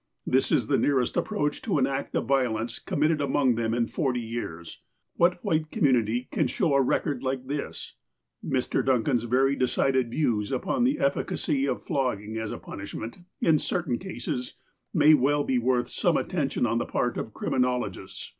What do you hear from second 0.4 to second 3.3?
is the nearest approach to an act of violence com mitted